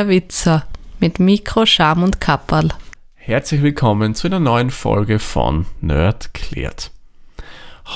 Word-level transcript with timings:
der 0.00 0.08
Witzer 0.08 0.64
mit 0.98 1.20
Mikro, 1.20 1.66
Scham 1.66 2.02
und 2.02 2.22
Kapperl. 2.22 2.70
Herzlich 3.16 3.60
willkommen 3.60 4.14
zu 4.14 4.28
einer 4.28 4.40
neuen 4.40 4.70
Folge 4.70 5.18
von 5.18 5.66
Nerd 5.82 6.32
klärt. 6.32 6.90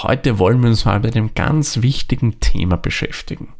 Heute 0.02 0.38
wollen 0.38 0.60
wir 0.60 0.69
uns 0.69 0.84
mal 0.84 1.01
mit 1.01 1.16
einem 1.16 1.32
ganz 1.34 1.80
wichtigen 1.80 2.41
Thema 2.41 2.77
beschäftigen. 2.77 3.55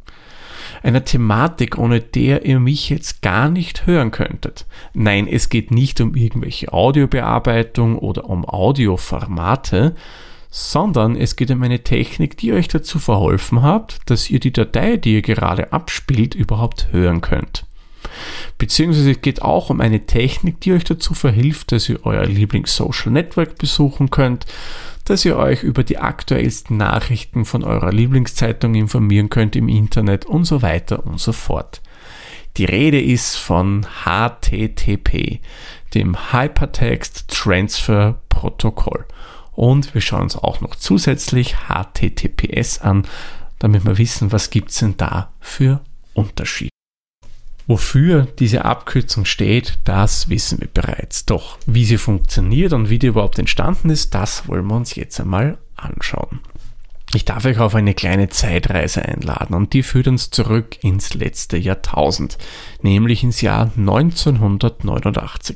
Einer 0.83 1.03
Thematik, 1.03 1.79
ohne 1.79 2.01
der 2.01 2.45
ihr 2.45 2.59
mich 2.59 2.91
jetzt 2.91 3.23
gar 3.23 3.49
nicht 3.49 3.87
hören 3.87 4.11
könntet. 4.11 4.67
Nein, 4.93 5.27
es 5.27 5.49
geht 5.49 5.71
nicht 5.71 5.99
um 5.99 6.13
irgendwelche 6.13 6.71
Audiobearbeitung 6.71 7.97
oder 7.97 8.29
um 8.29 8.47
Audioformate, 8.47 9.95
sondern 10.51 11.15
es 11.15 11.35
geht 11.35 11.49
um 11.49 11.63
eine 11.63 11.79
Technik, 11.79 12.37
die 12.37 12.53
euch 12.53 12.67
dazu 12.67 12.99
verholfen 12.99 13.63
hat, 13.63 14.01
dass 14.05 14.29
ihr 14.29 14.39
die 14.39 14.53
Datei, 14.53 14.97
die 14.97 15.15
ihr 15.15 15.23
gerade 15.23 15.73
abspielt, 15.73 16.35
überhaupt 16.35 16.89
hören 16.91 17.21
könnt. 17.21 17.64
Beziehungsweise 18.57 19.11
es 19.11 19.21
geht 19.21 19.41
auch 19.41 19.69
um 19.69 19.81
eine 19.81 20.05
Technik, 20.05 20.61
die 20.61 20.73
euch 20.73 20.83
dazu 20.83 21.13
verhilft, 21.13 21.71
dass 21.71 21.89
ihr 21.89 22.05
euer 22.05 22.25
Lieblings-Social 22.25 23.11
Network 23.11 23.57
besuchen 23.57 24.09
könnt, 24.09 24.45
dass 25.05 25.23
ihr 25.23 25.37
euch 25.37 25.63
über 25.63 25.83
die 25.83 25.97
aktuellsten 25.97 26.77
Nachrichten 26.77 27.45
von 27.45 27.63
eurer 27.63 27.91
Lieblingszeitung 27.91 28.75
informieren 28.75 29.29
könnt 29.29 29.55
im 29.55 29.69
Internet 29.69 30.25
und 30.25 30.45
so 30.45 30.61
weiter 30.61 31.05
und 31.05 31.19
so 31.19 31.31
fort. 31.31 31.81
Die 32.57 32.65
Rede 32.65 33.01
ist 33.01 33.35
von 33.35 33.85
HTTP, 34.05 35.41
dem 35.93 36.31
Hypertext 36.31 37.27
Transfer 37.27 38.21
Protokoll. 38.29 39.05
Und 39.51 39.93
wir 39.93 40.01
schauen 40.01 40.23
uns 40.23 40.37
auch 40.37 40.61
noch 40.61 40.75
zusätzlich 40.75 41.55
HTTPS 41.67 42.79
an, 42.79 43.03
damit 43.59 43.85
wir 43.85 43.97
wissen, 43.97 44.31
was 44.31 44.49
gibt 44.49 44.71
es 44.71 44.77
denn 44.77 44.95
da 44.97 45.31
für 45.39 45.81
Unterschiede. 46.13 46.74
Wofür 47.67 48.27
diese 48.37 48.63
Abkürzung 48.63 49.25
steht, 49.25 49.79
das 49.85 50.29
wissen 50.29 50.59
wir 50.61 50.67
bereits. 50.67 51.25
Doch 51.25 51.57
wie 51.65 51.85
sie 51.85 51.97
funktioniert 51.97 52.73
und 52.73 52.89
wie 52.89 52.99
die 52.99 53.07
überhaupt 53.07 53.39
entstanden 53.39 53.89
ist, 53.89 54.13
das 54.13 54.47
wollen 54.47 54.67
wir 54.67 54.75
uns 54.75 54.93
jetzt 54.95 55.19
einmal 55.19 55.57
anschauen. 55.75 56.41
Ich 57.13 57.25
darf 57.25 57.45
euch 57.45 57.59
auf 57.59 57.75
eine 57.75 57.93
kleine 57.93 58.29
Zeitreise 58.29 59.03
einladen 59.03 59.55
und 59.55 59.73
die 59.73 59.83
führt 59.83 60.07
uns 60.07 60.31
zurück 60.31 60.83
ins 60.83 61.13
letzte 61.13 61.57
Jahrtausend, 61.57 62.37
nämlich 62.81 63.23
ins 63.23 63.41
Jahr 63.41 63.71
1989. 63.77 65.55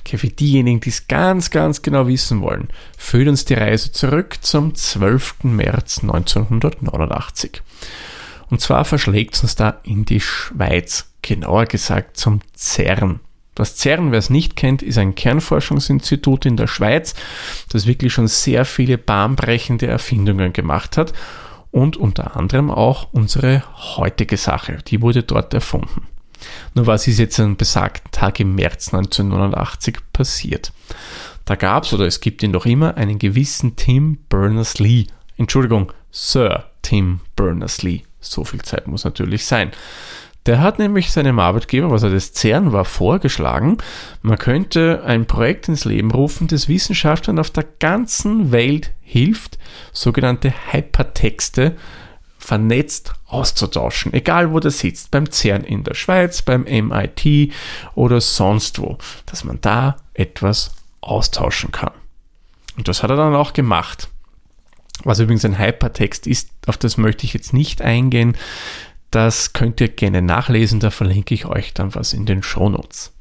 Okay, 0.00 0.18
für 0.18 0.28
diejenigen, 0.28 0.80
die 0.80 0.88
es 0.88 1.08
ganz, 1.08 1.50
ganz 1.50 1.82
genau 1.82 2.06
wissen 2.08 2.40
wollen, 2.40 2.68
führt 2.96 3.28
uns 3.28 3.44
die 3.44 3.54
Reise 3.54 3.92
zurück 3.92 4.38
zum 4.40 4.74
12. 4.74 5.44
März 5.44 6.00
1989. 6.02 7.62
Und 8.52 8.60
zwar 8.60 8.84
verschlägt 8.84 9.34
es 9.34 9.44
uns 9.44 9.56
da 9.56 9.80
in 9.82 10.04
die 10.04 10.20
Schweiz, 10.20 11.10
genauer 11.22 11.64
gesagt 11.64 12.18
zum 12.18 12.40
CERN. 12.54 13.20
Das 13.54 13.78
CERN, 13.78 14.12
wer 14.12 14.18
es 14.18 14.28
nicht 14.28 14.56
kennt, 14.56 14.82
ist 14.82 14.98
ein 14.98 15.14
Kernforschungsinstitut 15.14 16.44
in 16.44 16.58
der 16.58 16.66
Schweiz, 16.66 17.14
das 17.70 17.86
wirklich 17.86 18.12
schon 18.12 18.28
sehr 18.28 18.66
viele 18.66 18.98
bahnbrechende 18.98 19.86
Erfindungen 19.86 20.52
gemacht 20.52 20.98
hat 20.98 21.14
und 21.70 21.96
unter 21.96 22.36
anderem 22.36 22.70
auch 22.70 23.08
unsere 23.12 23.62
heutige 23.96 24.36
Sache, 24.36 24.80
die 24.86 25.00
wurde 25.00 25.22
dort 25.22 25.54
erfunden. 25.54 26.06
Nur 26.74 26.86
was 26.86 27.08
ist 27.08 27.20
jetzt 27.20 27.40
am 27.40 27.56
besagten 27.56 28.10
Tag 28.10 28.38
im 28.38 28.54
März 28.54 28.92
1989 28.92 29.96
passiert? 30.12 30.74
Da 31.46 31.54
gab 31.54 31.84
es 31.84 31.94
oder 31.94 32.04
es 32.04 32.20
gibt 32.20 32.42
ihn 32.42 32.50
noch 32.50 32.66
immer 32.66 32.98
einen 32.98 33.18
gewissen 33.18 33.76
Tim 33.76 34.18
Berners-Lee. 34.28 35.06
Entschuldigung, 35.38 35.90
Sir 36.10 36.66
Tim 36.82 37.20
Berners-Lee. 37.34 38.02
So 38.22 38.44
viel 38.44 38.62
Zeit 38.62 38.86
muss 38.86 39.04
natürlich 39.04 39.44
sein. 39.44 39.72
Der 40.46 40.60
hat 40.60 40.80
nämlich 40.80 41.12
seinem 41.12 41.38
Arbeitgeber, 41.38 41.90
was 41.90 42.02
er 42.02 42.10
das 42.10 42.32
CERN 42.32 42.72
war, 42.72 42.84
vorgeschlagen, 42.84 43.78
man 44.22 44.38
könnte 44.38 45.04
ein 45.06 45.26
Projekt 45.26 45.68
ins 45.68 45.84
Leben 45.84 46.10
rufen, 46.10 46.48
das 46.48 46.68
Wissenschaftlern 46.68 47.38
auf 47.38 47.50
der 47.50 47.64
ganzen 47.78 48.50
Welt 48.50 48.90
hilft, 49.02 49.58
sogenannte 49.92 50.52
Hypertexte 50.72 51.76
vernetzt 52.38 53.12
auszutauschen, 53.26 54.12
egal 54.12 54.52
wo 54.52 54.58
der 54.58 54.72
sitzt, 54.72 55.12
beim 55.12 55.30
CERN 55.30 55.62
in 55.62 55.84
der 55.84 55.94
Schweiz, 55.94 56.42
beim 56.42 56.62
MIT 56.64 57.52
oder 57.94 58.20
sonst 58.20 58.80
wo, 58.80 58.98
dass 59.26 59.44
man 59.44 59.60
da 59.60 59.96
etwas 60.12 60.74
austauschen 61.00 61.70
kann. 61.70 61.92
Und 62.76 62.88
das 62.88 63.04
hat 63.04 63.10
er 63.10 63.16
dann 63.16 63.36
auch 63.36 63.52
gemacht. 63.52 64.08
Was 65.04 65.20
übrigens 65.20 65.44
ein 65.44 65.58
Hypertext 65.58 66.26
ist, 66.26 66.50
auf 66.66 66.76
das 66.76 66.96
möchte 66.96 67.24
ich 67.24 67.34
jetzt 67.34 67.52
nicht 67.52 67.82
eingehen. 67.82 68.36
Das 69.10 69.52
könnt 69.52 69.80
ihr 69.80 69.88
gerne 69.88 70.22
nachlesen, 70.22 70.80
da 70.80 70.90
verlinke 70.90 71.34
ich 71.34 71.46
euch 71.46 71.74
dann 71.74 71.94
was 71.94 72.12
in 72.12 72.24
den 72.24 72.42
Shownotes. 72.42 73.12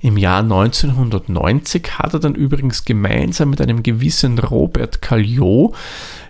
Im 0.00 0.18
Jahr 0.18 0.40
1990 0.40 1.98
hat 1.98 2.12
er 2.12 2.20
dann 2.20 2.34
übrigens 2.34 2.84
gemeinsam 2.84 3.50
mit 3.50 3.60
einem 3.60 3.82
gewissen 3.82 4.38
Robert 4.38 5.00
Calliot 5.00 5.74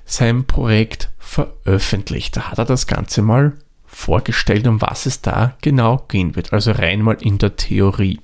sein 0.05 0.45
Projekt 0.45 1.11
veröffentlicht. 1.19 2.37
Da 2.37 2.51
hat 2.51 2.59
er 2.59 2.67
das 2.67 2.87
Ganze 2.87 3.23
mal 3.23 3.55
vorgestellt, 3.87 4.67
um 4.67 4.81
was 4.81 5.07
es 5.07 5.23
da 5.23 5.57
genau 5.61 6.05
gehen 6.09 6.37
wird. 6.37 6.53
Also 6.53 6.73
rein 6.73 7.03
mal 7.03 7.17
in 7.21 7.39
der 7.39 7.57
Theorie. 7.57 8.21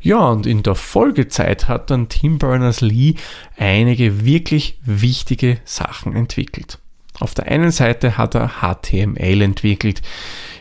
Ja, 0.00 0.28
und 0.28 0.46
in 0.46 0.62
der 0.62 0.74
Folgezeit 0.74 1.68
hat 1.68 1.90
dann 1.90 2.08
Tim 2.08 2.38
Berners-Lee 2.38 3.14
einige 3.56 4.24
wirklich 4.24 4.78
wichtige 4.84 5.58
Sachen 5.64 6.14
entwickelt. 6.14 6.78
Auf 7.20 7.34
der 7.34 7.46
einen 7.46 7.72
Seite 7.72 8.16
hat 8.16 8.34
er 8.34 8.60
HTML 8.60 9.42
entwickelt. 9.42 10.02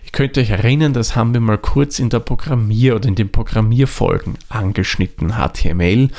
Ihr 0.03 0.11
könnt 0.11 0.37
euch 0.37 0.49
erinnern, 0.49 0.93
das 0.93 1.15
haben 1.15 1.33
wir 1.33 1.41
mal 1.41 1.57
kurz 1.57 1.99
in 1.99 2.09
der 2.09 2.19
Programmier- 2.19 2.95
oder 2.95 3.07
in 3.07 3.15
den 3.15 3.31
Programmierfolgen 3.31 4.37
angeschnitten. 4.49 5.33
HTML 5.33 6.09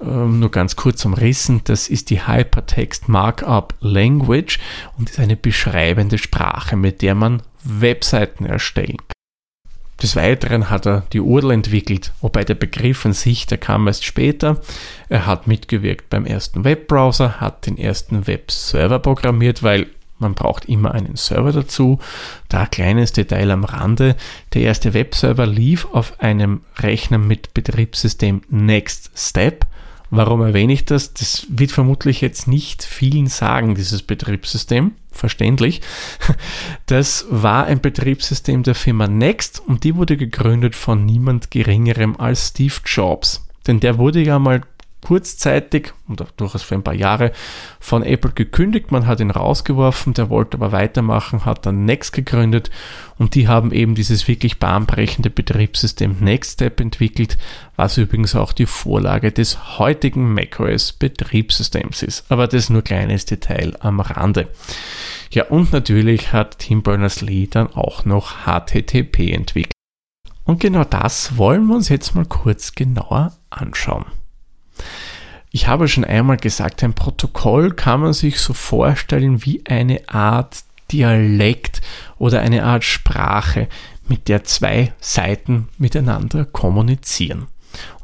ähm, 0.00 0.40
nur 0.40 0.50
ganz 0.50 0.76
kurz 0.76 1.04
umrissen, 1.04 1.62
das 1.64 1.88
ist 1.88 2.10
die 2.10 2.26
Hypertext 2.26 3.08
Markup 3.08 3.74
Language 3.80 4.58
und 4.96 5.10
ist 5.10 5.18
eine 5.18 5.36
beschreibende 5.36 6.18
Sprache, 6.18 6.76
mit 6.76 7.02
der 7.02 7.14
man 7.14 7.42
Webseiten 7.64 8.46
erstellen 8.46 8.96
kann. 8.96 9.17
Des 10.02 10.14
Weiteren 10.14 10.70
hat 10.70 10.86
er 10.86 11.02
die 11.12 11.20
URL 11.20 11.50
entwickelt, 11.50 12.12
wobei 12.20 12.44
der 12.44 12.54
Begriff 12.54 13.04
an 13.04 13.12
sich, 13.12 13.46
der 13.46 13.58
kam 13.58 13.88
erst 13.88 14.04
später. 14.04 14.60
Er 15.08 15.26
hat 15.26 15.48
mitgewirkt 15.48 16.08
beim 16.08 16.24
ersten 16.24 16.62
Webbrowser, 16.62 17.40
hat 17.40 17.66
den 17.66 17.76
ersten 17.76 18.26
Webserver 18.28 19.00
programmiert, 19.00 19.62
weil 19.64 19.88
man 20.18 20.34
braucht 20.34 20.64
immer 20.66 20.92
einen 20.92 21.16
Server 21.16 21.52
dazu. 21.52 21.98
Da 22.48 22.66
kleines 22.66 23.12
Detail 23.12 23.50
am 23.50 23.64
Rande. 23.64 24.16
Der 24.54 24.62
erste 24.62 24.94
Webserver 24.94 25.46
lief 25.46 25.86
auf 25.92 26.20
einem 26.20 26.62
Rechner 26.76 27.18
mit 27.18 27.54
Betriebssystem 27.54 28.42
Next 28.48 29.10
Step. 29.16 29.66
Warum 30.10 30.40
erwähne 30.40 30.72
ich 30.72 30.84
das? 30.84 31.12
Das 31.12 31.46
wird 31.50 31.70
vermutlich 31.70 32.20
jetzt 32.20 32.48
nicht 32.48 32.82
vielen 32.82 33.26
sagen, 33.26 33.74
dieses 33.74 34.02
Betriebssystem. 34.02 34.92
Verständlich. 35.10 35.80
Das 36.86 37.26
war 37.28 37.66
ein 37.66 37.82
Betriebssystem 37.82 38.62
der 38.62 38.74
Firma 38.74 39.06
Next 39.06 39.60
und 39.60 39.84
die 39.84 39.94
wurde 39.94 40.16
gegründet 40.16 40.74
von 40.74 41.04
niemand 41.04 41.50
geringerem 41.50 42.16
als 42.18 42.48
Steve 42.48 42.74
Jobs. 42.86 43.46
Denn 43.66 43.80
der 43.80 43.98
wurde 43.98 44.22
ja 44.22 44.38
mal 44.38 44.62
kurzzeitig 45.00 45.92
oder 46.08 46.26
durchaus 46.36 46.62
für 46.62 46.74
ein 46.74 46.82
paar 46.82 46.94
Jahre 46.94 47.32
von 47.80 48.02
Apple 48.02 48.32
gekündigt. 48.32 48.90
Man 48.90 49.06
hat 49.06 49.20
ihn 49.20 49.30
rausgeworfen, 49.30 50.14
der 50.14 50.28
wollte 50.28 50.56
aber 50.56 50.72
weitermachen, 50.72 51.44
hat 51.44 51.66
dann 51.66 51.84
Next 51.84 52.12
gegründet 52.12 52.70
und 53.16 53.34
die 53.34 53.48
haben 53.48 53.72
eben 53.72 53.94
dieses 53.94 54.28
wirklich 54.28 54.58
bahnbrechende 54.58 55.30
Betriebssystem 55.30 56.16
NextStep 56.20 56.80
entwickelt, 56.80 57.38
was 57.76 57.96
übrigens 57.96 58.34
auch 58.34 58.52
die 58.52 58.66
Vorlage 58.66 59.32
des 59.32 59.78
heutigen 59.78 60.34
macOS 60.34 60.92
Betriebssystems 60.92 62.02
ist. 62.02 62.24
Aber 62.30 62.48
das 62.48 62.70
nur 62.70 62.82
kleines 62.82 63.24
Detail 63.24 63.76
am 63.80 64.00
Rande. 64.00 64.48
Ja, 65.30 65.44
und 65.46 65.72
natürlich 65.72 66.32
hat 66.32 66.58
Tim 66.58 66.82
Berners-Lee 66.82 67.48
dann 67.50 67.68
auch 67.68 68.04
noch 68.04 68.46
HTTP 68.46 69.32
entwickelt. 69.32 69.72
Und 70.44 70.60
genau 70.60 70.84
das 70.84 71.36
wollen 71.36 71.66
wir 71.66 71.74
uns 71.74 71.90
jetzt 71.90 72.14
mal 72.14 72.24
kurz 72.24 72.72
genauer 72.74 73.32
anschauen. 73.50 74.06
Ich 75.50 75.66
habe 75.66 75.88
schon 75.88 76.04
einmal 76.04 76.36
gesagt, 76.36 76.82
ein 76.82 76.92
Protokoll 76.92 77.72
kann 77.72 78.00
man 78.00 78.12
sich 78.12 78.38
so 78.38 78.52
vorstellen 78.52 79.44
wie 79.44 79.62
eine 79.66 80.08
Art 80.08 80.64
Dialekt 80.92 81.80
oder 82.18 82.40
eine 82.40 82.64
Art 82.64 82.84
Sprache, 82.84 83.68
mit 84.08 84.28
der 84.28 84.44
zwei 84.44 84.92
Seiten 85.00 85.68
miteinander 85.76 86.44
kommunizieren. 86.46 87.46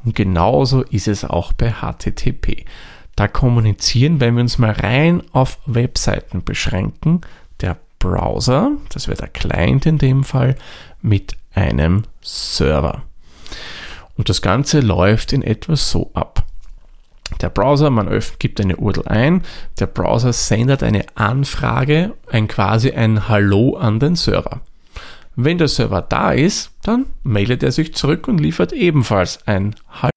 Und 0.05 0.15
genauso 0.15 0.83
ist 0.83 1.09
es 1.09 1.25
auch 1.25 1.53
bei 1.53 1.73
HTTP. 1.73 2.67
Da 3.17 3.29
kommunizieren, 3.29 4.21
wenn 4.21 4.35
wir 4.35 4.43
uns 4.43 4.59
mal 4.59 4.73
rein 4.73 5.23
auf 5.33 5.59
Webseiten 5.67 6.45
beschränken, 6.45 7.23
der 7.61 7.79
Browser, 7.99 8.73
das 8.91 9.09
wäre 9.09 9.17
der 9.17 9.29
Client 9.29 9.87
in 9.87 9.99
dem 9.99 10.25
Fall, 10.25 10.57
mit 11.01 11.37
einem 11.55 12.03
Server. 12.21 13.03
Und 14.17 14.29
das 14.29 14.43
Ganze 14.43 14.81
läuft 14.81 15.33
in 15.33 15.43
etwa 15.43 15.77
so 15.77 16.11
ab. 16.13 16.44
Der 17.41 17.49
Browser, 17.49 17.91
man 17.91 18.09
gibt 18.39 18.61
eine 18.61 18.77
URL 18.77 19.09
ein, 19.09 19.43
der 19.79 19.87
Browser 19.87 20.33
sendet 20.33 20.83
eine 20.83 21.07
Anfrage, 21.15 22.13
ein 22.31 22.49
quasi 22.49 22.93
ein 22.93 23.29
Hallo 23.29 23.77
an 23.77 23.99
den 23.99 24.15
Server. 24.15 24.61
Wenn 25.37 25.59
der 25.59 25.69
Server 25.69 26.03
da 26.03 26.33
ist, 26.33 26.71
dann 26.83 27.07
meldet 27.23 27.63
er 27.63 27.73
sich 27.73 27.95
zurück 27.95 28.29
und 28.29 28.39
liefert 28.39 28.73
ebenfalls 28.73 29.47
ein 29.47 29.75
Hallo. 29.89 30.11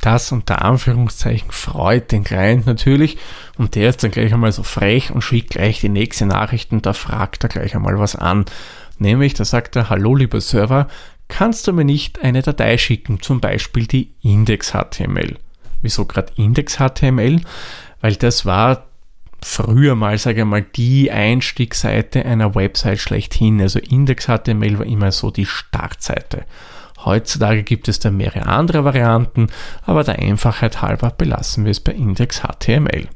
Das 0.00 0.32
unter 0.32 0.62
Anführungszeichen 0.62 1.52
freut 1.52 2.10
den 2.10 2.24
Client 2.24 2.66
natürlich 2.66 3.18
und 3.56 3.76
der 3.76 3.90
ist 3.90 4.02
dann 4.02 4.10
gleich 4.10 4.34
einmal 4.34 4.50
so 4.50 4.64
frech 4.64 5.12
und 5.12 5.22
schickt 5.22 5.50
gleich 5.50 5.80
die 5.80 5.88
nächste 5.88 6.26
Nachricht 6.26 6.72
und 6.72 6.86
da 6.86 6.92
fragt 6.92 7.44
er 7.44 7.48
gleich 7.48 7.76
einmal 7.76 8.00
was 8.00 8.16
an. 8.16 8.44
Nämlich, 8.98 9.34
da 9.34 9.44
sagt 9.44 9.76
er, 9.76 9.90
hallo 9.90 10.16
lieber 10.16 10.40
Server, 10.40 10.88
kannst 11.28 11.68
du 11.68 11.72
mir 11.72 11.84
nicht 11.84 12.20
eine 12.20 12.42
Datei 12.42 12.78
schicken, 12.78 13.20
zum 13.20 13.40
Beispiel 13.40 13.86
die 13.86 14.10
Index.html. 14.22 15.38
Wieso 15.82 16.06
gerade 16.06 16.32
Index.html? 16.36 17.40
Weil 18.00 18.16
das 18.16 18.46
war 18.46 18.86
früher 19.42 19.94
mal, 19.94 20.16
sage 20.18 20.40
ich 20.40 20.46
mal, 20.46 20.62
die 20.62 21.10
Einstiegsseite 21.10 22.24
einer 22.24 22.54
Website 22.54 23.00
schlechthin. 23.00 23.60
Also 23.60 23.78
Index.html 23.78 24.78
war 24.78 24.86
immer 24.86 25.12
so 25.12 25.30
die 25.30 25.46
Startseite. 25.46 26.44
Heutzutage 27.04 27.64
gibt 27.64 27.88
es 27.88 27.98
da 27.98 28.10
mehrere 28.10 28.46
andere 28.46 28.84
Varianten, 28.84 29.48
aber 29.84 30.04
der 30.04 30.20
Einfachheit 30.20 30.82
halber 30.82 31.10
belassen 31.10 31.64
wir 31.64 31.72
es 31.72 31.80
bei 31.80 31.92
Index.html. 31.92 33.08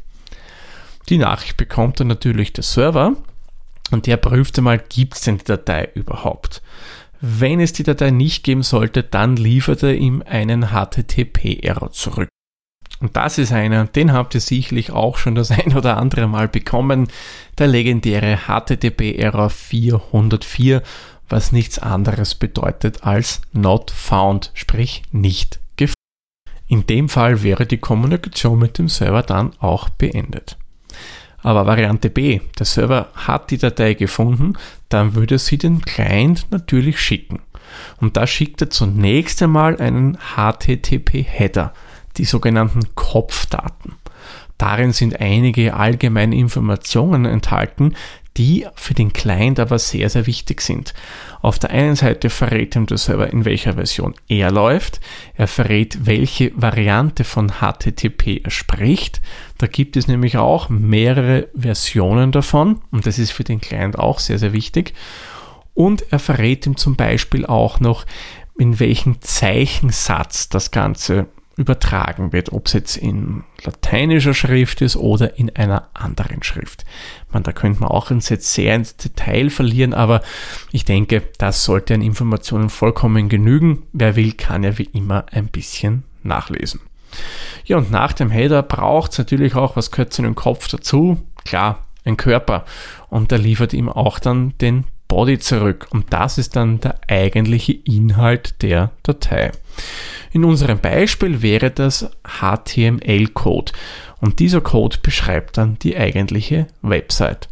Die 1.09 1.19
Nachricht 1.19 1.57
bekommt 1.57 2.01
dann 2.01 2.09
natürlich 2.09 2.53
der 2.53 2.65
Server 2.65 3.13
und 3.93 4.07
der 4.07 4.17
prüft 4.17 4.59
einmal, 4.59 4.79
gibt 4.79 5.15
es 5.15 5.21
denn 5.21 5.39
die 5.39 5.45
Datei 5.45 5.89
überhaupt? 5.95 6.63
Wenn 7.21 7.61
es 7.61 7.73
die 7.73 7.85
Datei 7.85 8.11
nicht 8.11 8.43
geben 8.43 8.63
sollte, 8.63 9.05
dann 9.05 9.37
liefert 9.37 9.85
er 9.85 9.95
ihm 9.95 10.23
einen 10.27 10.71
HTTP-Error 10.71 11.93
zurück. 11.93 12.29
Und 13.01 13.17
das 13.17 13.39
ist 13.39 13.53
einer, 13.53 13.85
den 13.85 14.13
habt 14.13 14.35
ihr 14.35 14.41
sicherlich 14.41 14.91
auch 14.91 15.19
schon 15.19 15.35
das 15.35 15.51
ein 15.53 15.77
oder 15.77 15.97
andere 15.97 16.27
Mal 16.27 16.49
bekommen, 16.49 17.09
der 17.59 17.67
legendäre 17.67 18.41
HTTP-Error 18.47 19.51
404, 19.51 20.83
was 21.29 21.53
nichts 21.53 21.79
anderes 21.79 22.35
bedeutet 22.35 23.05
als 23.05 23.43
not 23.53 23.91
found, 23.91 24.51
sprich 24.55 25.03
nicht 25.13 25.59
gefunden. 25.77 25.95
In 26.69 26.87
dem 26.87 27.09
Fall 27.09 27.43
wäre 27.43 27.67
die 27.67 27.79
Kommunikation 27.79 28.59
mit 28.59 28.79
dem 28.79 28.89
Server 28.89 29.23
dann 29.23 29.53
auch 29.59 29.89
beendet. 29.89 30.57
Aber 31.43 31.67
Variante 31.67 32.11
B, 32.11 32.41
der 32.59 32.67
Server 32.67 33.09
hat 33.15 33.51
die 33.51 33.59
Datei 33.59 33.95
gefunden, 33.95 34.55
dann 34.89 35.15
würde 35.15 35.39
sie 35.39 35.59
den 35.59 35.83
Client 35.83 36.47
natürlich 36.51 36.99
schicken. 37.01 37.41
Und 38.01 38.17
da 38.17 38.27
schickt 38.27 38.63
er 38.63 38.71
zunächst 38.71 39.43
einmal 39.43 39.81
einen 39.81 40.19
HTTP-Header 40.37 41.73
die 42.19 42.25
sogenannten 42.25 42.95
Kopfdaten. 42.95 43.95
Darin 44.59 44.93
sind 44.93 45.21
einige 45.21 45.75
allgemeine 45.75 46.37
Informationen 46.37 47.27
enthalten, 47.27 47.95
die 48.37 48.67
für 48.75 48.95
den 48.95 49.13
Client 49.13 49.59
aber 49.59 49.79
sehr, 49.79 50.11
sehr 50.11 50.27
wichtig 50.27 50.61
sind. 50.61 50.95
Auf 51.41 51.59
der 51.59 51.71
einen 51.71 51.97
Seite 51.97 52.29
verrät 52.29 52.77
ihm 52.77 52.87
der 52.87 52.99
Server, 52.99 53.33
in 53.33 53.45
welcher 53.45 53.75
Version 53.75 54.15
er 54.29 54.51
läuft. 54.51 55.01
Er 55.35 55.47
verrät, 55.47 56.07
welche 56.07 56.53
Variante 56.55 57.25
von 57.25 57.55
HTTP 57.61 58.43
er 58.45 58.51
spricht. 58.51 59.21
Da 59.59 59.67
gibt 59.67 59.97
es 59.97 60.07
nämlich 60.07 60.37
auch 60.37 60.69
mehrere 60.69 61.49
Versionen 61.57 62.33
davon 62.33 62.81
und 62.91 63.07
das 63.07 63.19
ist 63.19 63.33
für 63.33 63.45
den 63.45 63.61
Client 63.61 63.99
auch 63.99 64.19
sehr, 64.19 64.39
sehr 64.39 64.53
wichtig. 64.53 64.93
Und 65.75 66.05
er 66.11 66.19
verrät 66.19 66.67
ihm 66.67 66.77
zum 66.77 66.97
Beispiel 66.97 67.47
auch 67.47 67.81
noch, 67.81 68.05
in 68.59 68.81
welchem 68.81 69.21
Zeichensatz 69.21 70.49
das 70.49 70.71
Ganze 70.71 71.27
übertragen 71.57 72.33
wird, 72.33 72.53
ob 72.53 72.67
es 72.67 72.75
jetzt 72.75 72.97
in 72.97 73.45
lateinischer 73.65 74.35
Schrift 74.35 74.83
ist 74.83 74.97
oder 74.97 75.39
in 75.39 75.55
einer 75.57 75.89
anderen 75.95 76.43
Schrift. 76.43 76.85
Man, 77.33 77.43
da 77.43 77.53
könnte 77.53 77.81
man 77.81 77.89
auch 77.89 78.11
uns 78.11 78.29
jetzt 78.29 78.53
sehr 78.53 78.75
ins 78.75 78.97
Detail 78.97 79.49
verlieren, 79.49 79.95
aber 79.95 80.21
ich 80.71 80.85
denke, 80.85 81.23
das 81.39 81.65
sollte 81.65 81.95
an 81.95 82.03
Informationen 82.03 82.69
vollkommen 82.69 83.29
genügen. 83.29 83.85
Wer 83.93 84.17
will, 84.17 84.33
kann 84.33 84.65
ja 84.65 84.77
wie 84.77 84.89
immer 84.93 85.25
ein 85.33 85.49
bisschen 85.49 86.05
nachlesen. 86.23 86.81
Ja, 87.65 87.79
und 87.79 87.91
nach 87.91 88.13
dem 88.13 88.31
Header 88.31 88.63
braucht 88.63 89.13
es 89.13 89.19
natürlich 89.19 89.55
auch, 89.55 89.77
was 89.77 89.91
zu 89.91 90.23
einem 90.23 90.35
Kopf 90.35 90.69
dazu? 90.69 91.23
Klar, 91.45 91.87
ein 92.05 92.19
Körper. 92.19 92.67
Und 93.09 93.31
der 93.31 93.39
liefert 93.39 93.73
ihm 93.73 93.89
auch 93.89 94.19
dann 94.19 94.53
den 94.61 94.85
Body 95.09 95.39
zurück. 95.39 95.89
Und 95.91 96.13
das 96.13 96.39
ist 96.39 96.57
dann 96.57 96.81
der 96.81 97.01
eigentliche 97.09 97.73
Inhalt 97.73 98.63
der 98.63 98.93
Datei. 99.03 99.53
In 100.33 100.45
unserem 100.45 100.79
Beispiel 100.79 101.43
wäre 101.43 101.71
das 101.71 102.11
HTML-Code 102.25 103.73
und 104.21 104.39
dieser 104.39 104.61
Code 104.61 104.99
beschreibt 105.03 105.59
dann 105.59 105.79
die 105.79 105.97
eigentliche 105.97 106.67
Website. 106.83 107.49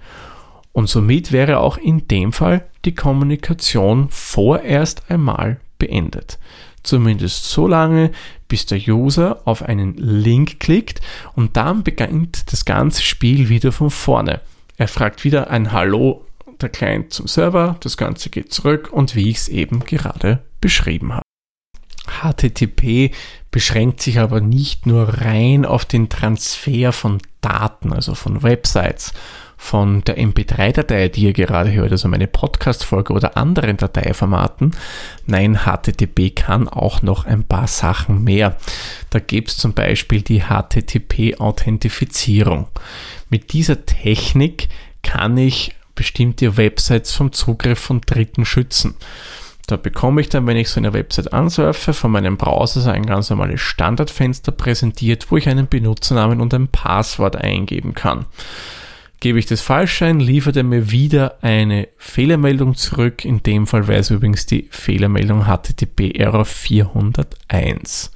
Und 0.72 0.88
somit 0.88 1.30
wäre 1.30 1.60
auch 1.60 1.76
in 1.76 2.08
dem 2.08 2.32
Fall 2.32 2.64
die 2.84 2.94
Kommunikation 2.94 4.08
vorerst 4.10 5.08
einmal 5.08 5.60
beendet. 5.78 6.38
Zumindest 6.82 7.48
so 7.48 7.66
lange, 7.66 8.10
bis 8.48 8.66
der 8.66 8.78
User 8.78 9.40
auf 9.46 9.62
einen 9.62 9.94
Link 9.96 10.60
klickt 10.60 11.00
und 11.34 11.56
dann 11.56 11.82
beginnt 11.82 12.52
das 12.52 12.64
ganze 12.64 13.02
Spiel 13.02 13.48
wieder 13.48 13.72
von 13.72 13.90
vorne. 13.90 14.40
Er 14.76 14.88
fragt 14.88 15.24
wieder 15.24 15.50
ein 15.50 15.72
Hallo 15.72 16.26
der 16.60 16.68
Client 16.68 17.12
zum 17.12 17.26
Server, 17.26 17.76
das 17.80 17.96
Ganze 17.96 18.30
geht 18.30 18.52
zurück 18.52 18.90
und 18.92 19.14
wie 19.14 19.30
ich 19.30 19.38
es 19.38 19.48
eben 19.48 19.80
gerade 19.80 20.40
beschrieben 20.60 21.12
habe. 21.12 21.24
HTTP 22.06 23.10
beschränkt 23.50 24.02
sich 24.02 24.18
aber 24.18 24.40
nicht 24.40 24.86
nur 24.86 25.20
rein 25.20 25.64
auf 25.64 25.84
den 25.84 26.08
Transfer 26.08 26.92
von 26.92 27.18
Daten, 27.40 27.92
also 27.92 28.14
von 28.14 28.42
Websites, 28.42 29.12
von 29.56 30.02
der 30.02 30.18
MP3-Datei, 30.18 31.08
die 31.08 31.22
ihr 31.22 31.32
gerade 31.32 31.72
hört, 31.72 31.92
also 31.92 32.08
meine 32.08 32.26
Podcast-Folge 32.26 33.14
oder 33.14 33.36
anderen 33.36 33.76
Dateiformaten. 33.78 34.72
Nein, 35.26 35.60
HTTP 35.64 36.34
kann 36.34 36.68
auch 36.68 37.02
noch 37.02 37.24
ein 37.24 37.44
paar 37.44 37.66
Sachen 37.66 38.22
mehr. 38.24 38.56
Da 39.10 39.18
gibt 39.20 39.48
es 39.48 39.56
zum 39.56 39.72
Beispiel 39.72 40.20
die 40.22 40.42
HTTP-Authentifizierung. 40.42 42.66
Mit 43.30 43.54
dieser 43.54 43.86
Technik 43.86 44.68
kann 45.02 45.38
ich 45.38 45.72
bestimmte 45.94 46.56
Websites 46.56 47.12
vom 47.12 47.32
Zugriff 47.32 47.78
von 47.78 48.00
Dritten 48.00 48.44
schützen. 48.44 48.94
Da 49.66 49.76
bekomme 49.76 50.20
ich 50.20 50.28
dann, 50.28 50.46
wenn 50.46 50.58
ich 50.58 50.68
so 50.68 50.78
eine 50.78 50.92
Website 50.92 51.32
ansurfe, 51.32 51.94
von 51.94 52.10
meinem 52.10 52.36
Browser 52.36 52.80
so 52.82 52.90
ein 52.90 53.06
ganz 53.06 53.30
normales 53.30 53.62
Standardfenster 53.62 54.52
präsentiert, 54.52 55.30
wo 55.30 55.38
ich 55.38 55.48
einen 55.48 55.68
Benutzernamen 55.68 56.40
und 56.40 56.52
ein 56.52 56.68
Passwort 56.68 57.36
eingeben 57.36 57.94
kann. 57.94 58.26
Gebe 59.20 59.38
ich 59.38 59.46
das 59.46 59.62
falsch 59.62 60.02
ein, 60.02 60.20
liefert 60.20 60.56
er 60.56 60.64
mir 60.64 60.90
wieder 60.90 61.38
eine 61.40 61.88
Fehlermeldung 61.96 62.74
zurück. 62.74 63.24
In 63.24 63.42
dem 63.42 63.66
Fall 63.66 63.88
wäre 63.88 64.00
es 64.00 64.10
übrigens 64.10 64.44
die 64.44 64.68
Fehlermeldung 64.70 65.46
HTTP 65.46 66.10
Error 66.14 66.44
401. 66.44 68.13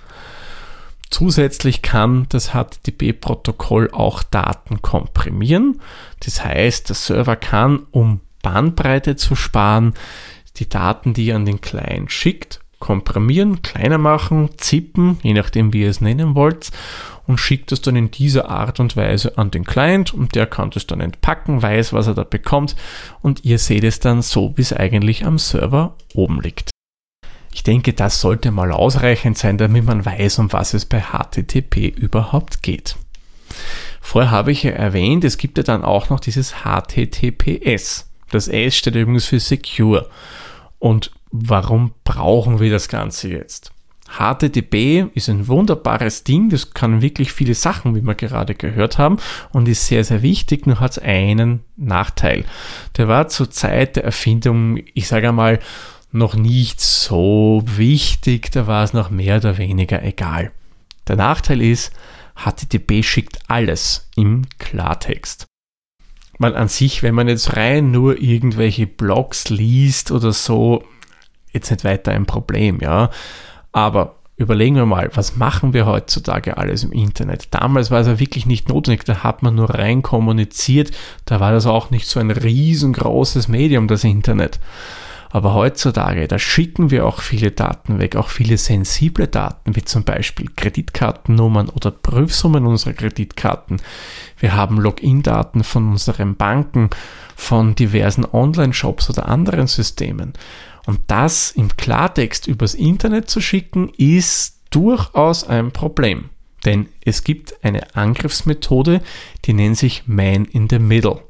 Zusätzlich 1.11 1.83
kann 1.83 2.27
das 2.29 2.50
HTTP-Protokoll 2.50 3.91
auch 3.93 4.23
Daten 4.23 4.83
komprimieren. 4.83 5.81
Das 6.25 6.45
heißt, 6.45 6.88
der 6.88 6.97
Server 6.97 7.37
kann, 7.37 7.87
um 7.91 8.21
Bandbreite 8.43 9.17
zu 9.17 9.35
sparen, 9.35 9.95
die 10.57 10.69
Daten, 10.69 11.15
die 11.15 11.27
ihr 11.27 11.37
an 11.37 11.47
den 11.47 11.61
Client 11.61 12.12
schickt, 12.12 12.61
komprimieren, 12.79 13.62
kleiner 13.62 13.99
machen, 13.99 14.50
zippen, 14.57 15.19
je 15.23 15.35
nachdem 15.35 15.73
wie 15.73 15.83
ihr 15.83 15.91
es 15.91 16.00
nennen 16.00 16.35
wollt 16.35 16.71
und 17.27 17.38
schickt 17.38 17.73
es 17.73 17.83
dann 17.83 17.97
in 17.97 18.11
dieser 18.11 18.49
Art 18.49 18.81
und 18.81 18.97
Weise 18.97 19.37
an 19.37 19.50
den 19.50 19.65
Client 19.65 20.15
und 20.15 20.35
der 20.35 20.47
kann 20.47 20.71
das 20.71 20.87
dann 20.87 21.00
entpacken, 21.00 21.61
weiß, 21.61 21.93
was 21.93 22.07
er 22.07 22.15
da 22.15 22.25
bekommt 22.25 22.77
und 23.21 23.45
ihr 23.45 23.59
seht 23.59 23.85
es 23.85 24.00
dann 24.00 24.23
so, 24.23 24.53
wie 24.57 24.62
es 24.62 24.73
eigentlich 24.73 25.25
am 25.25 25.38
Server 25.38 25.97
oben 26.15 26.41
liegt. 26.41 26.71
Denke, 27.68 27.92
das 27.92 28.22
sollte 28.22 28.50
mal 28.50 28.72
ausreichend 28.72 29.37
sein, 29.37 29.58
damit 29.58 29.84
man 29.84 30.06
weiß, 30.06 30.38
um 30.38 30.50
was 30.54 30.72
es 30.72 30.87
bei 30.87 31.02
HTTP 31.02 31.88
überhaupt 31.88 32.62
geht. 32.62 32.96
Vorher 34.00 34.30
habe 34.30 34.52
ich 34.52 34.62
ja 34.62 34.70
erwähnt, 34.70 35.22
es 35.22 35.37
gibt 35.37 35.58
ja 35.58 35.64
dann 35.64 35.84
auch 35.84 36.08
noch 36.08 36.18
dieses 36.18 36.64
HTTPS. 36.64 38.10
Das 38.30 38.48
S 38.48 38.75
steht 38.75 38.94
übrigens 38.94 39.26
für 39.26 39.38
Secure. 39.38 40.08
Und 40.78 41.10
warum 41.30 41.92
brauchen 42.04 42.58
wir 42.58 42.70
das 42.70 42.88
Ganze 42.88 43.28
jetzt? 43.28 43.70
HTTP 44.16 45.08
ist 45.12 45.28
ein 45.28 45.46
wunderbares 45.46 46.25
Ding, 46.25 46.48
das 46.48 46.72
kann 46.72 47.02
wirklich 47.02 47.32
viele 47.32 47.52
Sachen, 47.52 47.94
wie 47.94 48.00
wir 48.00 48.14
gerade 48.14 48.54
gehört 48.54 48.96
haben, 48.96 49.18
und 49.52 49.68
ist 49.68 49.87
sehr, 49.87 50.04
sehr 50.04 50.22
wichtig, 50.22 50.66
nur 50.66 50.80
hat 50.80 50.92
es 50.92 50.98
einen 51.00 51.60
Nachteil. 51.76 52.46
Der 52.96 53.08
war 53.08 53.28
zur 53.28 53.50
Zeit 53.50 53.96
der 53.96 54.04
Erfindung, 54.04 54.80
ich 54.94 55.06
sage 55.06 55.28
einmal, 55.28 55.58
noch 56.11 56.35
nicht 56.35 56.81
so 56.81 57.62
wichtig, 57.67 58.50
da 58.50 58.67
war 58.67 58.85
es 58.85 58.93
noch 58.93 59.11
mehr 59.11 59.37
oder 59.37 59.59
weniger 59.59 60.03
egal. 60.03 60.53
Der 61.07 61.17
Nachteil 61.17 61.62
ist, 61.62 61.93
HTTP 62.37 63.03
schickt 63.03 63.38
alles 63.49 64.09
im 64.17 64.43
Klartext 64.59 65.49
mal 66.38 66.57
an 66.57 66.69
sich, 66.69 67.03
wenn 67.03 67.15
man 67.15 67.29
jetzt 67.29 67.57
rein 67.57 67.91
nur 67.91 68.21
irgendwelche 68.21 68.87
Blogs 68.87 69.49
liest 69.49 70.11
oder 70.11 70.33
so, 70.33 70.85
jetzt 71.53 71.71
nicht 71.71 71.85
weiter 71.85 72.12
ein 72.12 72.27
Problem, 72.27 72.79
ja. 72.81 73.11
Aber 73.73 74.17
überlegen 74.37 74.77
wir 74.77 74.87
mal, 74.87 75.11
was 75.15 75.37
machen 75.37 75.73
wir 75.73 75.87
heutzutage 75.87 76.57
alles 76.57 76.85
im 76.85 76.93
Internet? 76.93 77.49
Damals 77.50 77.91
war 77.91 78.00
es 78.00 78.07
ja 78.07 78.21
wirklich 78.21 78.47
nicht 78.47 78.69
notwendig, 78.69 79.05
da 79.05 79.23
hat 79.25 79.43
man 79.43 79.57
nur 79.57 79.71
rein 79.71 80.03
kommuniziert, 80.03 80.93
da 81.25 81.41
war 81.41 81.53
das 81.53 81.67
auch 81.67 81.91
nicht 81.91 82.07
so 82.07 82.21
ein 82.21 82.31
riesengroßes 82.31 83.49
Medium, 83.49 83.88
das 83.88 84.05
Internet. 84.05 84.61
Aber 85.30 85.52
heutzutage, 85.52 86.26
da 86.26 86.38
schicken 86.38 86.90
wir 86.90 87.06
auch 87.06 87.20
viele 87.20 87.50
Daten 87.50 87.99
weg, 87.99 88.16
auch 88.16 88.28
viele 88.28 88.56
sensible 88.56 89.28
Daten, 89.28 89.76
wie 89.76 89.85
zum 89.85 90.04
Beispiel 90.04 90.49
Kreditkartennummern 90.56 91.68
oder 91.68 91.90
Prüfsummen 91.90 92.66
unserer 92.66 92.94
Kreditkarten. 92.94 93.82
Wir 94.38 94.54
haben 94.54 94.80
Login-Daten 94.80 95.64
von 95.64 95.90
unseren 95.90 96.37
Banken, 96.37 96.88
von 97.37 97.75
diversen 97.75 98.25
Online-Shops 98.25 99.11
oder 99.11 99.28
anderen 99.28 99.66
Systemen. 99.66 100.32
Und 100.87 101.00
das 101.08 101.50
im 101.50 101.76
Klartext 101.76 102.47
übers 102.47 102.75
Internet 102.75 103.28
zu 103.28 103.40
schicken, 103.40 103.90
ist 103.99 104.61
durchaus 104.70 105.44
ein 105.44 105.70
Problem. 105.73 106.30
Denn 106.64 106.88
es 107.04 107.23
gibt 107.23 107.62
eine 107.62 107.94
Angriffsmethode, 107.94 109.02
die 109.44 109.52
nennt 109.52 109.76
sich 109.76 110.04
Man 110.06 110.47
in 110.47 110.68
the 110.68 110.78
Middle. 110.78 111.27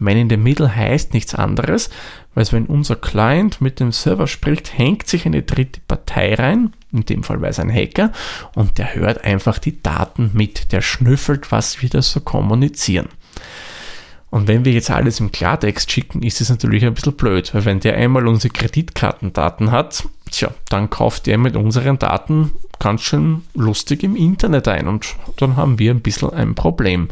Man 0.00 0.16
in 0.16 0.30
the 0.30 0.36
Middle 0.36 0.74
heißt 0.74 1.14
nichts 1.14 1.34
anderes, 1.34 1.90
weil 2.34 2.46
wenn 2.52 2.66
unser 2.66 2.96
Client 2.96 3.60
mit 3.60 3.80
dem 3.80 3.92
Server 3.92 4.26
spricht, 4.26 4.76
hängt 4.76 5.06
sich 5.06 5.26
eine 5.26 5.42
dritte 5.42 5.80
Partei 5.86 6.34
rein, 6.34 6.72
in 6.90 7.04
dem 7.04 7.22
Fall 7.22 7.40
weiß 7.40 7.60
ein 7.60 7.72
Hacker, 7.72 8.10
und 8.54 8.78
der 8.78 8.94
hört 8.94 9.24
einfach 9.24 9.58
die 9.58 9.82
Daten 9.82 10.30
mit, 10.32 10.72
der 10.72 10.80
schnüffelt, 10.80 11.52
was 11.52 11.82
wir 11.82 11.90
da 11.90 12.00
so 12.00 12.20
kommunizieren. 12.20 13.08
Und 14.30 14.48
wenn 14.48 14.64
wir 14.64 14.72
jetzt 14.72 14.90
alles 14.90 15.20
im 15.20 15.32
Klartext 15.32 15.90
schicken, 15.90 16.22
ist 16.22 16.40
es 16.40 16.48
natürlich 16.48 16.84
ein 16.84 16.94
bisschen 16.94 17.16
blöd, 17.16 17.52
weil 17.52 17.64
wenn 17.64 17.80
der 17.80 17.96
einmal 17.96 18.26
unsere 18.26 18.52
Kreditkartendaten 18.52 19.70
hat, 19.70 20.04
tja, 20.30 20.54
dann 20.68 20.88
kauft 20.88 21.26
der 21.26 21.36
mit 21.36 21.56
unseren 21.56 21.98
Daten 21.98 22.52
ganz 22.78 23.02
schön 23.02 23.42
lustig 23.54 24.02
im 24.02 24.16
Internet 24.16 24.66
ein 24.68 24.88
und 24.88 25.14
dann 25.36 25.56
haben 25.56 25.78
wir 25.78 25.90
ein 25.92 26.00
bisschen 26.00 26.30
ein 26.30 26.54
Problem. 26.54 27.08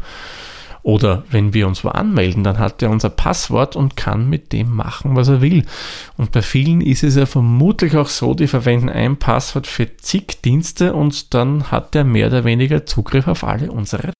Oder 0.89 1.23
wenn 1.29 1.53
wir 1.53 1.67
uns 1.67 1.83
wo 1.83 1.89
anmelden, 1.89 2.43
dann 2.43 2.57
hat 2.57 2.81
er 2.81 2.89
unser 2.89 3.11
Passwort 3.11 3.75
und 3.75 3.95
kann 3.95 4.27
mit 4.27 4.51
dem 4.51 4.75
machen, 4.75 5.15
was 5.15 5.27
er 5.27 5.39
will. 5.39 5.63
Und 6.17 6.31
bei 6.31 6.41
vielen 6.41 6.81
ist 6.81 7.03
es 7.03 7.15
ja 7.15 7.27
vermutlich 7.27 7.95
auch 7.95 8.07
so, 8.07 8.33
die 8.33 8.47
verwenden 8.47 8.89
ein 8.89 9.17
Passwort 9.17 9.67
für 9.67 9.97
zig 9.97 10.41
Dienste 10.43 10.95
und 10.95 11.35
dann 11.35 11.69
hat 11.69 11.95
er 11.95 12.05
mehr 12.05 12.25
oder 12.25 12.43
weniger 12.43 12.87
Zugriff 12.87 13.27
auf 13.27 13.43
alle 13.43 13.71
unsere. 13.71 14.13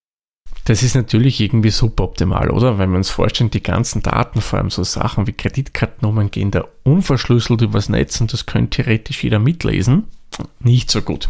Das 0.65 0.83
ist 0.83 0.93
natürlich 0.93 1.39
irgendwie 1.39 1.71
suboptimal, 1.71 2.51
oder? 2.51 2.77
Wenn 2.77 2.91
wir 2.91 2.97
uns 2.97 3.09
vorstellen, 3.09 3.49
die 3.49 3.63
ganzen 3.63 4.03
Daten, 4.03 4.39
vor 4.39 4.59
allem 4.59 4.69
so 4.69 4.83
Sachen 4.83 5.25
wie 5.25 5.33
Kreditkartennummern, 5.33 6.29
gehen 6.29 6.51
da 6.51 6.65
unverschlüsselt 6.83 7.63
übers 7.63 7.89
Netz 7.89 8.21
und 8.21 8.31
das 8.31 8.45
könnte 8.45 8.83
theoretisch 8.83 9.23
jeder 9.23 9.39
mitlesen. 9.39 10.03
Nicht 10.59 10.91
so 10.91 11.01
gut. 11.01 11.29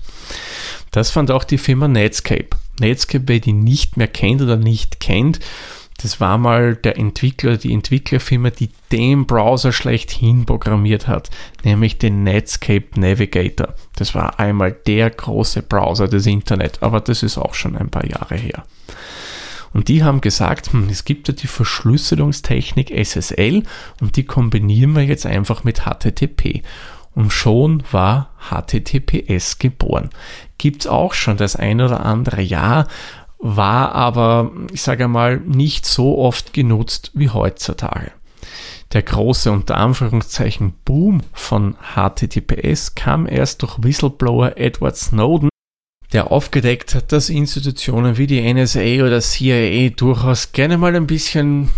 Das 0.91 1.11
fand 1.11 1.31
auch 1.31 1.45
die 1.45 1.57
Firma 1.57 1.87
Netscape. 1.87 2.49
Netscape, 2.79 3.39
die 3.39 3.53
nicht 3.53 3.97
mehr 3.97 4.07
kennt 4.07 4.41
oder 4.41 4.57
nicht 4.57 4.99
kennt, 4.99 5.39
das 6.01 6.21
war 6.21 6.37
mal 6.37 6.75
der 6.77 6.97
Entwickler, 6.97 7.57
die 7.57 7.73
Entwicklerfirma, 7.73 8.51
die 8.51 8.69
den 8.91 9.25
Browser 9.25 9.73
schlechthin 9.73 10.45
programmiert 10.45 11.07
hat, 11.07 11.29
nämlich 11.63 11.97
den 11.97 12.23
Netscape 12.23 12.87
Navigator. 12.95 13.75
Das 13.97 14.15
war 14.15 14.39
einmal 14.39 14.71
der 14.71 15.09
große 15.09 15.61
Browser 15.61 16.07
des 16.07 16.25
Internet, 16.25 16.81
aber 16.81 17.01
das 17.01 17.21
ist 17.21 17.37
auch 17.37 17.53
schon 17.53 17.75
ein 17.75 17.89
paar 17.89 18.05
Jahre 18.05 18.35
her. 18.35 18.63
Und 19.73 19.89
die 19.89 20.03
haben 20.03 20.21
gesagt, 20.21 20.71
hm, 20.71 20.87
es 20.89 21.03
gibt 21.03 21.27
ja 21.27 21.33
die 21.33 21.47
Verschlüsselungstechnik 21.47 22.91
SSL 22.91 23.63
und 23.99 24.15
die 24.15 24.23
kombinieren 24.23 24.95
wir 24.95 25.03
jetzt 25.03 25.25
einfach 25.25 25.63
mit 25.63 25.81
HTTP. 25.81 26.63
Und 27.15 27.31
schon 27.33 27.83
war 27.91 28.29
HTTPS 28.49 29.59
geboren. 29.59 30.09
Gibt 30.57 30.83
es 30.83 30.87
auch 30.87 31.13
schon 31.13 31.37
das 31.37 31.55
ein 31.55 31.81
oder 31.81 32.05
andere 32.05 32.41
Jahr, 32.41 32.87
war 33.39 33.93
aber, 33.93 34.51
ich 34.71 34.81
sage 34.81 35.07
mal, 35.07 35.37
nicht 35.37 35.85
so 35.85 36.17
oft 36.17 36.53
genutzt 36.53 37.11
wie 37.13 37.29
heutzutage. 37.29 38.11
Der 38.91 39.03
große 39.03 39.51
unter 39.51 39.77
Anführungszeichen 39.77 40.73
Boom 40.83 41.21
von 41.31 41.75
HTTPS 41.95 42.95
kam 42.95 43.27
erst 43.27 43.61
durch 43.61 43.81
Whistleblower 43.81 44.57
Edward 44.57 44.97
Snowden, 44.97 45.49
der 46.11 46.31
aufgedeckt 46.31 46.95
hat, 46.95 47.11
dass 47.11 47.29
Institutionen 47.29 48.17
wie 48.17 48.27
die 48.27 48.41
NSA 48.53 49.05
oder 49.05 49.21
CIA 49.21 49.89
durchaus 49.89 50.51
gerne 50.51 50.77
mal 50.77 50.95
ein 50.95 51.07
bisschen 51.07 51.69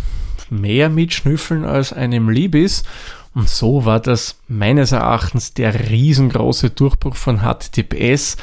mehr 0.49 0.89
mitschnüffeln 0.89 1.65
als 1.65 1.93
einem 1.93 2.29
lieb 2.29 2.55
ist 2.55 2.85
und 3.33 3.47
so 3.47 3.85
war 3.85 3.99
das 3.99 4.39
meines 4.47 4.91
Erachtens 4.91 5.53
der 5.53 5.89
riesengroße 5.89 6.71
Durchbruch 6.71 7.15
von 7.15 7.39
HTTPS 7.39 8.35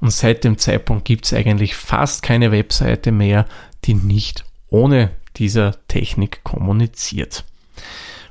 und 0.00 0.10
seit 0.12 0.42
dem 0.44 0.58
Zeitpunkt 0.58 1.04
gibt 1.04 1.26
es 1.26 1.32
eigentlich 1.32 1.76
fast 1.76 2.22
keine 2.22 2.50
Webseite 2.50 3.12
mehr, 3.12 3.46
die 3.84 3.94
nicht 3.94 4.44
ohne 4.68 5.10
dieser 5.36 5.76
Technik 5.86 6.42
kommuniziert. 6.42 7.44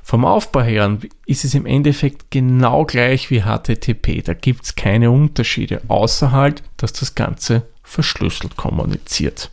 Vom 0.02 0.24
Aufbau 0.24 0.62
her 0.62 0.98
ist 1.26 1.44
es 1.44 1.54
im 1.54 1.64
Endeffekt 1.64 2.30
genau 2.30 2.84
gleich 2.84 3.30
wie 3.30 3.42
HTTP. 3.42 4.22
Da 4.22 4.34
gibt 4.34 4.64
es 4.64 4.74
keine 4.74 5.10
Unterschiede, 5.10 5.80
außer 5.88 6.32
halt, 6.32 6.62
dass 6.76 6.92
das 6.92 7.14
Ganze 7.14 7.62
verschlüsselt 7.82 8.56
kommuniziert. 8.56 9.50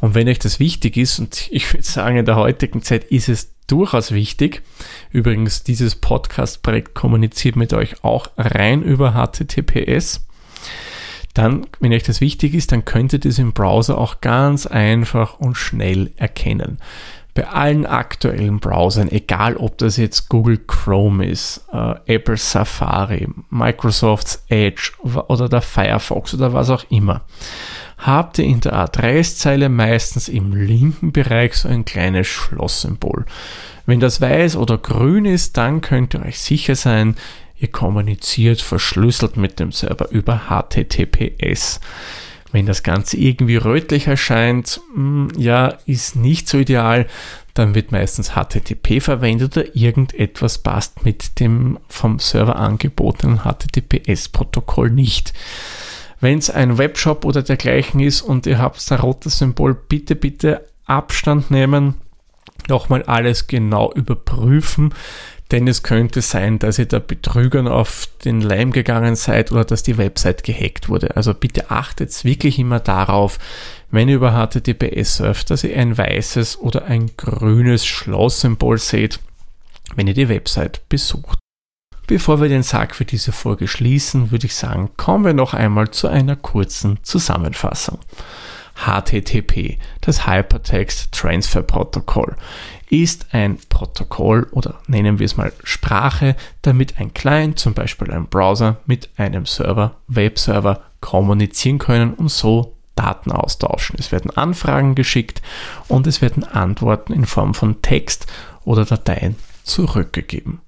Und 0.00 0.14
wenn 0.14 0.28
euch 0.28 0.38
das 0.38 0.60
wichtig 0.60 0.96
ist, 0.96 1.18
und 1.18 1.48
ich 1.50 1.72
würde 1.72 1.84
sagen, 1.84 2.18
in 2.18 2.26
der 2.26 2.36
heutigen 2.36 2.82
Zeit 2.82 3.04
ist 3.04 3.28
es 3.28 3.55
durchaus 3.66 4.12
wichtig. 4.12 4.62
Übrigens, 5.10 5.62
dieses 5.62 5.96
Podcast-Projekt 5.96 6.94
kommuniziert 6.94 7.56
mit 7.56 7.72
euch 7.72 8.04
auch 8.04 8.28
rein 8.36 8.82
über 8.82 9.12
HTTPS. 9.12 10.26
Dann, 11.34 11.66
wenn 11.80 11.92
euch 11.92 12.02
das 12.02 12.20
wichtig 12.20 12.54
ist, 12.54 12.72
dann 12.72 12.84
könnt 12.84 13.12
ihr 13.12 13.18
das 13.18 13.38
im 13.38 13.52
Browser 13.52 13.98
auch 13.98 14.22
ganz 14.22 14.66
einfach 14.66 15.38
und 15.38 15.56
schnell 15.56 16.12
erkennen. 16.16 16.78
Bei 17.34 17.46
allen 17.48 17.84
aktuellen 17.84 18.60
Browsern, 18.60 19.10
egal 19.12 19.58
ob 19.58 19.76
das 19.76 19.98
jetzt 19.98 20.30
Google 20.30 20.56
Chrome 20.66 21.26
ist, 21.26 21.66
äh, 21.70 21.94
Apple 22.06 22.38
Safari, 22.38 23.28
Microsoft's 23.50 24.42
Edge 24.48 24.92
oder 25.02 25.50
der 25.50 25.60
Firefox 25.60 26.32
oder 26.32 26.54
was 26.54 26.70
auch 26.70 26.84
immer, 26.88 27.26
habt 27.98 28.38
ihr 28.38 28.44
in 28.44 28.60
der 28.60 28.74
Adresszeile 28.74 29.68
meistens 29.68 30.28
im 30.28 30.54
linken 30.54 31.12
Bereich 31.12 31.54
so 31.54 31.68
ein 31.68 31.84
kleines 31.84 32.26
Schlosssymbol. 32.26 33.24
Wenn 33.86 34.00
das 34.00 34.20
weiß 34.20 34.56
oder 34.56 34.78
grün 34.78 35.24
ist, 35.24 35.56
dann 35.56 35.80
könnt 35.80 36.14
ihr 36.14 36.22
euch 36.22 36.38
sicher 36.38 36.74
sein, 36.74 37.16
ihr 37.58 37.68
kommuniziert 37.68 38.60
verschlüsselt 38.60 39.36
mit 39.36 39.58
dem 39.60 39.72
Server 39.72 40.10
über 40.10 40.42
HTTPS. 40.48 41.80
Wenn 42.52 42.66
das 42.66 42.82
Ganze 42.82 43.16
irgendwie 43.16 43.56
rötlich 43.56 44.06
erscheint, 44.06 44.80
hm, 44.94 45.28
ja, 45.36 45.74
ist 45.86 46.16
nicht 46.16 46.48
so 46.48 46.58
ideal, 46.58 47.06
dann 47.54 47.74
wird 47.74 47.92
meistens 47.92 48.32
HTTP 48.32 49.00
verwendet 49.00 49.56
oder 49.56 49.74
irgendetwas 49.74 50.58
passt 50.58 51.04
mit 51.04 51.40
dem 51.40 51.78
vom 51.88 52.18
Server 52.18 52.56
angebotenen 52.56 53.40
HTTPS-Protokoll 53.40 54.90
nicht. 54.90 55.32
Wenn 56.20 56.38
es 56.38 56.50
ein 56.50 56.78
Webshop 56.78 57.24
oder 57.24 57.42
dergleichen 57.42 58.00
ist 58.00 58.22
und 58.22 58.46
ihr 58.46 58.58
habt 58.58 58.90
ein 58.90 58.98
rotes 58.98 59.38
Symbol, 59.38 59.74
bitte, 59.74 60.16
bitte 60.16 60.66
Abstand 60.86 61.50
nehmen, 61.50 61.94
nochmal 62.68 63.02
alles 63.02 63.46
genau 63.46 63.92
überprüfen, 63.92 64.94
denn 65.52 65.68
es 65.68 65.82
könnte 65.82 66.22
sein, 66.22 66.58
dass 66.58 66.78
ihr 66.78 66.86
da 66.86 66.98
Betrügern 66.98 67.68
auf 67.68 68.08
den 68.24 68.40
Leim 68.40 68.72
gegangen 68.72 69.14
seid 69.14 69.52
oder 69.52 69.64
dass 69.64 69.84
die 69.84 69.98
Website 69.98 70.42
gehackt 70.42 70.88
wurde. 70.88 71.16
Also 71.16 71.34
bitte 71.34 71.70
achtet 71.70 72.24
wirklich 72.24 72.58
immer 72.58 72.80
darauf, 72.80 73.38
wenn 73.90 74.08
ihr 74.08 74.16
über 74.16 74.32
HTTPS 74.32 75.18
surft, 75.18 75.50
dass 75.50 75.62
ihr 75.62 75.76
ein 75.76 75.96
weißes 75.96 76.58
oder 76.58 76.86
ein 76.86 77.10
grünes 77.16 77.86
Schlosssymbol 77.86 78.78
seht, 78.78 79.20
wenn 79.94 80.08
ihr 80.08 80.14
die 80.14 80.28
Website 80.28 80.88
besucht. 80.88 81.38
Bevor 82.06 82.40
wir 82.40 82.48
den 82.48 82.62
Sack 82.62 82.94
für 82.94 83.04
diese 83.04 83.32
Folge 83.32 83.66
schließen, 83.66 84.30
würde 84.30 84.46
ich 84.46 84.54
sagen, 84.54 84.90
kommen 84.96 85.24
wir 85.24 85.34
noch 85.34 85.54
einmal 85.54 85.90
zu 85.90 86.06
einer 86.06 86.36
kurzen 86.36 86.98
Zusammenfassung. 87.02 87.98
HTTP, 88.76 89.78
das 90.02 90.26
Hypertext 90.26 91.10
Transfer 91.10 91.62
Protocol, 91.62 92.36
ist 92.90 93.26
ein 93.32 93.58
Protokoll 93.68 94.46
oder 94.52 94.76
nennen 94.86 95.18
wir 95.18 95.24
es 95.24 95.36
mal 95.36 95.52
Sprache, 95.64 96.36
damit 96.62 97.00
ein 97.00 97.12
Client, 97.12 97.58
zum 97.58 97.74
Beispiel 97.74 98.12
ein 98.12 98.26
Browser, 98.26 98.76
mit 98.86 99.08
einem 99.16 99.46
Server, 99.46 99.96
Webserver 100.06 100.82
kommunizieren 101.00 101.78
können 101.78 102.14
und 102.14 102.30
so 102.30 102.76
Daten 102.94 103.32
austauschen. 103.32 103.96
Es 103.98 104.12
werden 104.12 104.30
Anfragen 104.30 104.94
geschickt 104.94 105.42
und 105.88 106.06
es 106.06 106.22
werden 106.22 106.44
Antworten 106.44 107.12
in 107.12 107.26
Form 107.26 107.54
von 107.54 107.82
Text 107.82 108.26
oder 108.64 108.84
Dateien 108.84 109.36
zurückgegeben. 109.64 110.60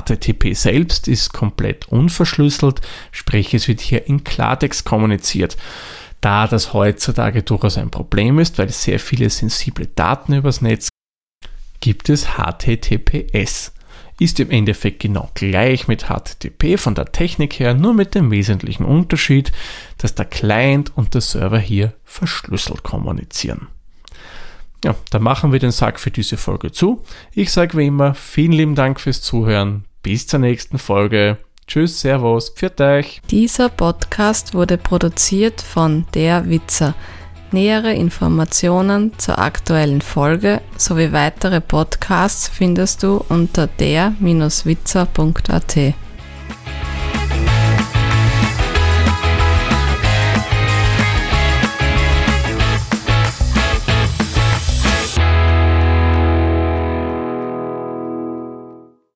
HTTP 0.00 0.54
selbst 0.54 1.08
ist 1.08 1.32
komplett 1.32 1.88
unverschlüsselt, 1.88 2.80
sprich 3.12 3.54
es 3.54 3.68
wird 3.68 3.80
hier 3.80 4.06
in 4.06 4.24
Klartext 4.24 4.84
kommuniziert. 4.84 5.56
Da 6.20 6.46
das 6.46 6.72
heutzutage 6.72 7.42
durchaus 7.42 7.78
ein 7.78 7.90
Problem 7.90 8.38
ist, 8.38 8.58
weil 8.58 8.68
sehr 8.70 8.98
viele 8.98 9.30
sensible 9.30 9.86
Daten 9.86 10.32
übers 10.32 10.60
Netz 10.60 10.88
gibt 11.80 12.08
es 12.08 12.26
HTTPS. 12.36 13.72
Ist 14.18 14.40
im 14.40 14.50
Endeffekt 14.50 15.00
genau 15.00 15.30
gleich 15.34 15.88
mit 15.88 16.06
HTTP 16.06 16.78
von 16.78 16.94
der 16.94 17.12
Technik 17.12 17.60
her, 17.60 17.74
nur 17.74 17.92
mit 17.92 18.14
dem 18.14 18.30
wesentlichen 18.30 18.84
Unterschied, 18.84 19.52
dass 19.98 20.14
der 20.14 20.24
Client 20.24 20.96
und 20.96 21.12
der 21.12 21.20
Server 21.20 21.58
hier 21.58 21.92
verschlüsselt 22.02 22.82
kommunizieren. 22.82 23.68
Ja, 24.84 24.94
dann 25.10 25.22
machen 25.22 25.52
wir 25.52 25.58
den 25.58 25.70
Sack 25.70 25.98
für 26.00 26.10
diese 26.10 26.36
Folge 26.36 26.72
zu. 26.72 27.02
Ich 27.32 27.52
sage 27.52 27.76
wie 27.76 27.86
immer 27.86 28.14
vielen 28.14 28.52
lieben 28.52 28.74
Dank 28.74 29.00
fürs 29.00 29.20
Zuhören. 29.20 29.84
Bis 30.06 30.26
zur 30.28 30.38
nächsten 30.38 30.78
Folge. 30.78 31.38
Tschüss, 31.66 32.00
Servus, 32.00 32.50
pfiat 32.50 32.80
euch. 32.80 33.20
Dieser 33.28 33.68
Podcast 33.68 34.54
wurde 34.54 34.78
produziert 34.78 35.60
von 35.60 36.06
Der 36.14 36.48
Witzer. 36.48 36.94
Nähere 37.50 37.92
Informationen 37.92 39.18
zur 39.18 39.40
aktuellen 39.40 40.02
Folge 40.02 40.60
sowie 40.76 41.10
weitere 41.10 41.60
Podcasts 41.60 42.46
findest 42.46 43.02
du 43.02 43.24
unter 43.28 43.66
der-witzer.at. 43.66 45.76